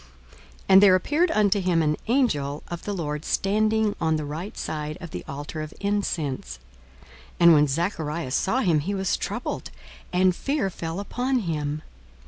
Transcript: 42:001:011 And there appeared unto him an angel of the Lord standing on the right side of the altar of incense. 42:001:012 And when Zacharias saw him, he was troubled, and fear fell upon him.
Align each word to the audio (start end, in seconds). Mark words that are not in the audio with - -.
42:001:011 0.01 0.09
And 0.69 0.81
there 0.81 0.95
appeared 0.95 1.29
unto 1.29 1.61
him 1.61 1.81
an 1.83 1.95
angel 2.07 2.63
of 2.69 2.85
the 2.85 2.93
Lord 2.93 3.23
standing 3.23 3.95
on 4.01 4.15
the 4.15 4.25
right 4.25 4.57
side 4.57 4.97
of 4.99 5.11
the 5.11 5.23
altar 5.27 5.61
of 5.61 5.75
incense. 5.79 6.57
42:001:012 7.03 7.19
And 7.41 7.53
when 7.53 7.67
Zacharias 7.67 8.33
saw 8.33 8.57
him, 8.61 8.79
he 8.79 8.95
was 8.95 9.15
troubled, 9.15 9.69
and 10.11 10.35
fear 10.35 10.71
fell 10.71 10.99
upon 10.99 11.37
him. 11.41 11.83